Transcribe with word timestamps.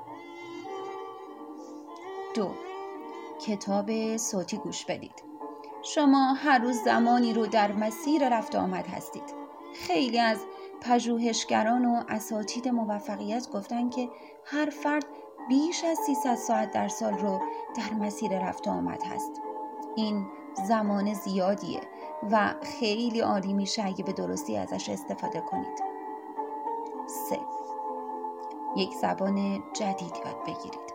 دو 2.36 2.52
کتاب 3.45 4.17
صوتی 4.17 4.58
گوش 4.58 4.86
بدید. 4.86 5.33
شما 5.86 6.34
هر 6.34 6.59
روز 6.59 6.76
زمانی 6.84 7.34
رو 7.34 7.48
در 7.48 7.72
مسیر 7.72 8.30
رفت 8.30 8.56
آمد 8.56 8.88
هستید. 8.88 9.34
خیلی 9.76 10.20
از 10.20 10.38
پژوهشگران 10.81 11.86
و 11.86 12.03
اساتید 12.09 12.67
موفقیت 12.67 13.50
گفتن 13.50 13.89
که 13.89 14.09
هر 14.45 14.66
فرد 14.66 15.06
بیش 15.50 15.84
از 15.84 15.98
300 15.98 16.36
ساعت 16.36 16.72
در 16.72 16.88
سال 16.88 17.14
رو 17.14 17.42
در 17.78 17.94
مسیر 17.94 18.39
رفت 18.39 18.67
آمد 18.67 19.04
هست. 19.04 19.42
این 19.95 20.26
زمان 20.67 21.14
زیادیه 21.14 21.82
و 22.32 22.54
خیلی 22.80 23.20
عالی 23.20 23.54
میشه 23.54 23.86
اگه 23.86 24.04
به 24.04 24.14
درستی 24.14 24.58
ازش 24.58 24.89
استفاده 24.89 25.42
کنید. 25.42 25.83
سه. 27.30 27.39
یک 28.76 28.94
زبان 28.94 29.64
جدید 29.73 30.15
یاد 30.26 30.44
بگیرید. 30.48 30.94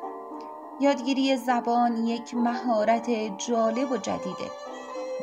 یادگیری 0.81 1.37
زبان 1.37 1.97
یک 1.97 2.35
مهارت 2.35 3.11
جالب 3.39 3.93
و 3.93 3.97
جدیده. 3.97 4.51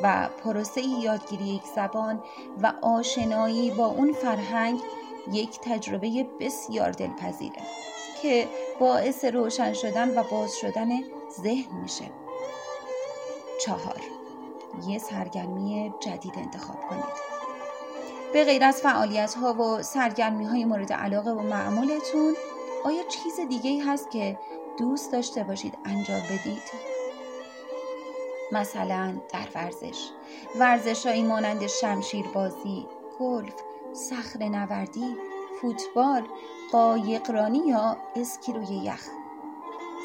و 0.02 0.28
پروسه 0.44 0.80
یادگیری 0.80 1.44
یک 1.44 1.62
زبان 1.76 2.22
و 2.62 2.72
آشنایی 2.82 3.70
با 3.70 3.86
اون 3.86 4.12
فرهنگ 4.12 4.80
یک 5.32 5.60
تجربه 5.60 6.26
بسیار 6.40 6.90
دلپذیره 6.90 7.62
که 8.22 8.48
باعث 8.80 9.24
روشن 9.24 9.72
شدن 9.72 10.18
و 10.18 10.22
باز 10.22 10.56
شدن 10.56 10.88
ذهن 11.42 11.76
میشه. 11.82 12.10
چهار. 13.60 14.00
یه 14.86 14.98
سرگرمی 14.98 15.94
جدید 16.00 16.32
انتخاب 16.36 16.80
کنید. 16.90 17.36
به 18.32 18.44
غیر 18.44 18.64
از 18.64 18.80
فعالیت 18.80 19.34
ها 19.34 19.54
و 19.54 19.82
سرگرمی 19.82 20.44
های 20.44 20.64
مورد 20.64 20.92
علاقه 20.92 21.30
و 21.30 21.42
معمولتون 21.42 22.36
آیا 22.84 23.02
چیز 23.02 23.40
دیگه 23.48 23.84
هست 23.84 24.10
که 24.10 24.38
دوست 24.78 25.12
داشته 25.12 25.44
باشید 25.44 25.78
انجام 25.84 26.20
بدید؟ 26.20 26.95
مثلا 28.52 29.14
در 29.32 29.48
ورزش. 29.54 30.10
ورزش 30.58 31.06
هایی 31.06 31.22
مانند 31.22 31.66
شمشیر 31.66 32.26
بازی، 32.28 32.86
گلف، 33.20 33.54
صخر 33.92 34.44
نوردی، 34.48 35.16
فوتبال، 35.60 36.22
قایقرانی 36.72 37.58
یا 37.58 37.96
اسکی 38.16 38.52
روی 38.52 38.76
یخ. 38.76 39.08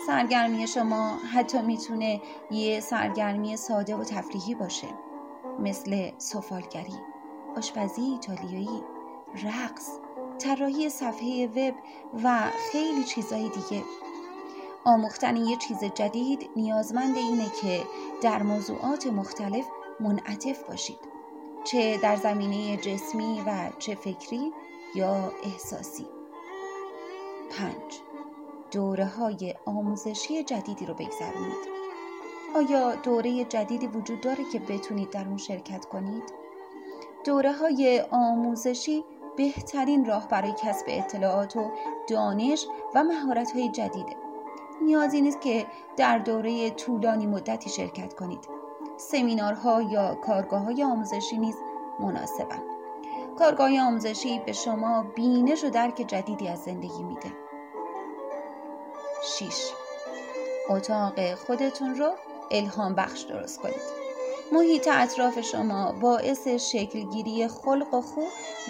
سرگرمی 0.07 0.67
شما 0.67 1.17
حتی 1.33 1.61
می‌تونه 1.61 2.21
یه 2.51 2.79
سرگرمی 2.79 3.57
ساده 3.57 3.95
و 3.95 4.03
تفریحی 4.03 4.55
باشه 4.55 4.87
مثل 5.59 6.11
سفالگری، 6.17 6.99
آشپزی 7.57 8.01
ایتالیایی، 8.01 8.83
رقص، 9.43 9.89
طراحی 10.39 10.89
صفحه 10.89 11.47
وب 11.47 11.75
و 12.23 12.41
خیلی 12.71 13.03
چیزهای 13.03 13.49
دیگه. 13.49 13.83
آموختن 14.85 15.35
یه 15.35 15.57
چیز 15.57 15.83
جدید 15.83 16.49
نیازمند 16.55 17.17
اینه 17.17 17.49
که 17.61 17.83
در 18.21 18.43
موضوعات 18.43 19.07
مختلف 19.07 19.65
منعطف 19.99 20.63
باشید. 20.63 20.99
چه 21.63 21.97
در 21.97 22.15
زمینه 22.15 22.77
جسمی 22.77 23.43
و 23.47 23.69
چه 23.79 23.95
فکری 23.95 24.53
یا 24.95 25.31
احساسی. 25.43 26.07
پنج. 27.51 28.01
دوره 28.71 29.05
های 29.05 29.55
آموزشی 29.65 30.43
جدیدی 30.43 30.85
رو 30.85 30.93
بگذرونید. 30.93 31.71
آیا 32.55 32.95
دوره 32.95 33.43
جدیدی 33.43 33.87
وجود 33.87 34.21
داره 34.21 34.43
که 34.51 34.59
بتونید 34.59 35.09
در 35.09 35.27
اون 35.27 35.37
شرکت 35.37 35.85
کنید؟ 35.85 36.23
دوره 37.25 37.51
های 37.51 38.03
آموزشی 38.11 39.03
بهترین 39.37 40.05
راه 40.05 40.27
برای 40.27 40.53
کسب 40.63 40.85
اطلاعات 40.87 41.55
و 41.55 41.71
دانش 42.07 42.67
و 42.95 43.03
مهارت 43.03 43.51
های 43.51 43.69
جدیده. 43.69 44.20
نیازی 44.81 45.21
نیست 45.21 45.41
که 45.41 45.65
در 45.97 46.17
دوره 46.17 46.69
طولانی 46.69 47.25
مدتی 47.25 47.69
شرکت 47.69 48.13
کنید. 48.13 48.47
سمینارها 48.97 49.81
یا 49.81 50.15
کارگاه 50.15 50.61
های 50.61 50.83
آموزشی 50.83 51.37
نیز 51.37 51.55
مناسبند. 51.99 52.63
کارگاه 53.39 53.79
آموزشی 53.79 54.39
به 54.45 54.51
شما 54.51 55.05
بینش 55.15 55.63
و 55.63 55.69
درک 55.69 55.95
جدیدی 56.07 56.47
از 56.47 56.63
زندگی 56.63 57.03
میده. 57.03 57.31
6 59.23 59.71
اتاق 60.69 61.35
خودتون 61.35 61.95
رو 61.95 62.11
الهام 62.51 62.95
بخش 62.95 63.21
درست 63.21 63.61
کنید. 63.61 64.01
محیط 64.51 64.89
اطراف 64.91 65.41
شما 65.41 65.91
باعث 65.91 66.47
شکلگیری 66.47 67.47
خلق 67.47 67.93
و 67.93 68.01
خو 68.01 68.21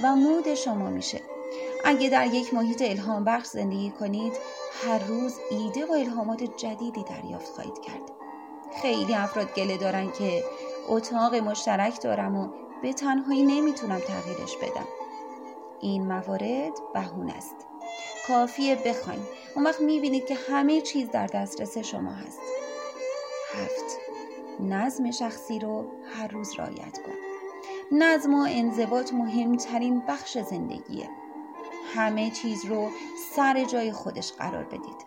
و 0.04 0.16
مود 0.16 0.54
شما 0.54 0.90
میشه. 0.90 1.22
اگه 1.84 2.10
در 2.10 2.28
یک 2.28 2.54
محیط 2.54 2.82
الهام 2.82 3.24
بخش 3.24 3.48
زندگی 3.48 3.92
کنید 3.92 4.34
هر 4.86 5.00
روز 5.00 5.40
ایده 5.52 5.86
و 5.86 5.92
الهامات 5.92 6.44
جدیدی 6.44 7.04
دریافت 7.04 7.48
خواهید 7.48 7.82
کرد. 7.82 8.12
خیلی 8.82 9.16
افراد 9.16 9.54
گله 9.54 9.78
دارن 9.78 10.12
که 10.12 10.44
اتاق 10.88 11.36
مشترک 11.36 12.02
دارم 12.02 12.36
و 12.36 12.48
به 12.82 12.94
تنهایی 12.94 13.44
نمی‌تونم 13.44 14.00
تغییرش 14.00 14.58
بدم. 14.58 14.88
این 15.80 16.08
موارد 16.08 16.74
بهون 16.94 17.30
است. 17.30 17.56
کافیه 18.28 18.76
بخواین. 18.76 19.22
اون 19.56 19.66
وقت 19.66 19.82
می‌بینید 19.82 20.26
که 20.26 20.36
همه 20.36 20.82
چیز 20.82 21.10
در 21.10 21.28
دسترس 21.28 21.78
شما 21.78 22.12
هست. 22.12 22.40
هفت. 23.54 23.98
نظم 24.60 25.12
شخصی 25.12 25.60
رو 25.60 25.86
هر 26.16 26.28
روز 26.28 26.60
رعایت 26.60 27.02
کن. 27.06 27.14
نظم 27.92 28.34
و 28.34 28.48
انضباط 28.50 29.14
مهمترین 29.14 30.00
بخش 30.08 30.38
زندگیه. 30.38 31.10
همه 31.96 32.30
چیز 32.30 32.66
رو 32.66 32.90
سر 33.36 33.64
جای 33.64 33.92
خودش 33.92 34.34
قرار 34.34 34.64
بدید. 34.64 35.06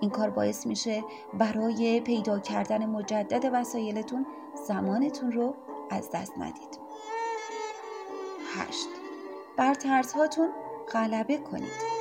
این 0.00 0.10
کار 0.10 0.30
باعث 0.30 0.66
میشه 0.66 1.04
برای 1.34 2.00
پیدا 2.00 2.38
کردن 2.38 2.86
مجدد 2.86 3.50
وسایلتون 3.52 4.26
زمانتون 4.68 5.32
رو 5.32 5.54
از 5.90 6.10
دست 6.10 6.38
ندید. 6.38 6.78
هشت. 8.56 8.88
بر 9.56 9.74
ترس 9.74 10.12
هاتون 10.12 10.48
غلبه 10.92 11.38
کنید. 11.38 11.94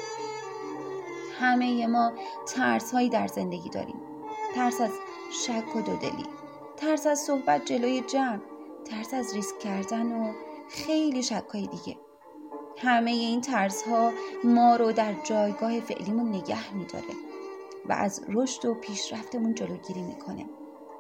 همه 1.39 1.88
ما 1.88 2.11
ترس 2.45 2.91
هایی 2.91 3.09
در 3.09 3.27
زندگی 3.27 3.69
داریم. 3.69 4.01
ترس 4.55 4.81
از 4.81 4.91
شک 5.31 5.75
و 5.75 5.81
دودلی 5.81 6.25
ترس 6.77 7.07
از 7.07 7.19
صحبت 7.19 7.65
جلوی 7.65 8.01
جمع 8.01 8.39
ترس 8.85 9.13
از 9.13 9.33
ریسک 9.33 9.59
کردن 9.59 10.11
و 10.11 10.33
خیلی 10.69 11.23
شکای 11.23 11.67
دیگه. 11.67 11.97
همه 12.83 13.12
این 13.12 13.41
ترس 13.41 13.83
ها 13.83 14.12
ما 14.44 14.75
رو 14.75 14.91
در 14.91 15.13
جایگاه 15.24 15.80
فعلیمون 15.80 16.30
نگه 16.30 16.74
میداره 16.74 17.13
و 17.89 17.94
از 17.94 18.21
رشد 18.27 18.65
و 18.65 18.74
پیشرفتمون 18.74 19.56
جلوگیری 19.56 20.01
می‌کنه. 20.01 20.45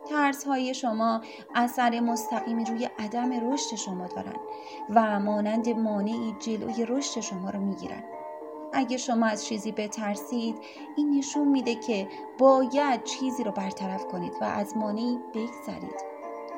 ترس 0.09 0.43
های 0.43 0.73
شما 0.73 1.21
اثر 1.55 1.99
مستقیمی 1.99 2.65
روی 2.65 2.89
عدم 2.99 3.53
رشد 3.53 3.75
شما 3.75 4.07
دارن 4.07 4.35
و 4.89 5.19
مانند 5.19 5.69
مانعی 5.69 6.35
جلوی 6.39 6.85
رشد 6.85 7.19
شما 7.19 7.49
رو 7.49 7.59
می‌گیرن. 7.59 8.03
اگه 8.73 8.97
شما 8.97 9.25
از 9.25 9.45
چیزی 9.45 9.71
بترسید 9.71 10.55
این 10.97 11.17
نشون 11.17 11.47
میده 11.47 11.75
که 11.75 12.07
باید 12.37 13.03
چیزی 13.03 13.43
رو 13.43 13.51
برطرف 13.51 14.05
کنید 14.05 14.33
و 14.41 14.43
از 14.43 14.77
مانعی 14.77 15.19
بگذرید 15.33 16.01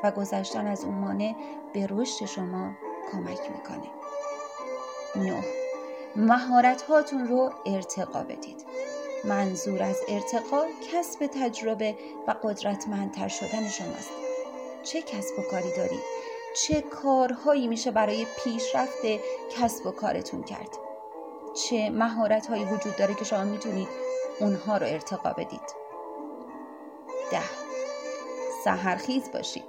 و 0.04 0.12
گذشتن 0.12 0.68
از 0.68 0.86
اون 0.86 0.95
مانع 0.95 1.36
به 1.74 1.88
رشد 1.89 2.25
شما 2.25 2.71
کمک 3.12 3.39
می‌کنه. 3.51 4.05
نه 5.15 5.44
مهارت 6.15 6.81
هاتون 6.81 7.27
رو 7.27 7.51
ارتقا 7.65 8.23
بدید. 8.23 8.65
منظور 9.23 9.83
از 9.83 10.01
ارتقا 10.07 10.65
کسب 10.91 11.27
تجربه 11.27 11.95
و 12.27 12.35
قدرتمندتر 12.44 13.27
شدن 13.27 13.69
شماست. 13.69 14.12
چه 14.83 15.01
کسب 15.01 15.39
و 15.39 15.41
کاری 15.41 15.75
دارید؟ 15.77 16.03
چه 16.56 16.81
کارهایی 16.81 17.67
میشه 17.67 17.91
برای 17.91 18.27
پیشرفت 18.44 19.06
کسب 19.57 19.88
و 19.88 19.91
کارتون 19.91 20.44
کرد؟ 20.44 20.69
چه 21.53 21.89
مهارت 21.89 22.47
هایی 22.47 22.65
وجود 22.65 22.95
داره 22.95 23.13
که 23.13 23.25
شما 23.25 23.44
می‌تونید 23.44 23.88
اونها 24.39 24.77
رو 24.77 24.85
ارتقا 24.85 25.33
بدید؟ 25.33 25.75
ده. 27.31 27.41
سهرخیز 28.63 29.31
باشید. 29.31 29.65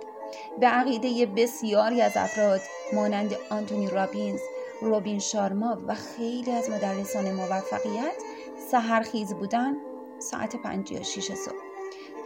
به 0.61 0.67
عقیده 0.67 1.27
بسیاری 1.27 2.03
از 2.03 2.13
افراد 2.17 2.61
مانند 2.93 3.37
آنتونی 3.51 3.89
رابینز 3.89 4.41
روبین 4.81 5.19
شارما 5.19 5.79
و 5.87 5.95
خیلی 5.95 6.51
از 6.51 6.71
مدرسان 6.71 7.33
موفقیت 7.33 8.23
سهرخیز 8.71 9.35
بودن 9.35 9.77
ساعت 10.19 10.57
پنج 10.57 10.93
یا 10.93 11.03
شیش 11.03 11.33
صبح. 11.33 11.55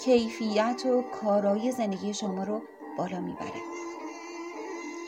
کیفیت 0.04 0.86
و 0.86 1.02
کارایی 1.02 1.72
زندگی 1.72 2.14
شما 2.14 2.44
رو 2.44 2.62
بالا 2.98 3.20
می‌بره. 3.20 3.60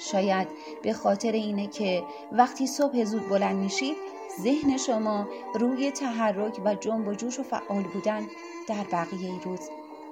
شاید 0.00 0.48
به 0.82 0.92
خاطر 0.92 1.32
اینه 1.32 1.66
که 1.66 2.02
وقتی 2.32 2.66
صبح 2.66 3.04
زود 3.04 3.28
بلند 3.28 3.56
میشید 3.56 3.96
ذهن 4.40 4.76
شما 4.76 5.28
روی 5.54 5.90
تحرک 5.90 6.60
و 6.64 6.74
جنب 6.74 7.08
و 7.08 7.14
جوش 7.14 7.38
و 7.38 7.42
فعال 7.42 7.82
بودن 7.82 8.26
در 8.68 8.84
بقیه 8.92 9.42
روز 9.44 9.60